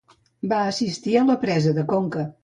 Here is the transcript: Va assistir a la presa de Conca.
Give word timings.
Va 0.53 0.61
assistir 0.69 1.13
a 1.19 1.25
la 1.27 1.35
presa 1.43 1.73
de 1.75 1.83
Conca. 1.93 2.25